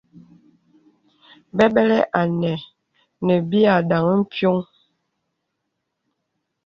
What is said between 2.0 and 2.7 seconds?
à nə̄